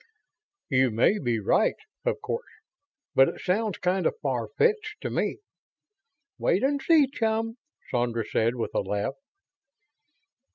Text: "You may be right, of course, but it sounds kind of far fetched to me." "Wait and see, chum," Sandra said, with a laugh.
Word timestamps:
"You 0.71 0.89
may 0.89 1.19
be 1.19 1.39
right, 1.39 1.75
of 2.05 2.21
course, 2.21 2.49
but 3.13 3.29
it 3.29 3.39
sounds 3.39 3.77
kind 3.77 4.07
of 4.07 4.15
far 4.19 4.47
fetched 4.57 4.99
to 5.01 5.11
me." 5.11 5.37
"Wait 6.39 6.63
and 6.63 6.81
see, 6.81 7.05
chum," 7.05 7.57
Sandra 7.91 8.25
said, 8.25 8.55
with 8.55 8.73
a 8.73 8.79
laugh. 8.81 9.13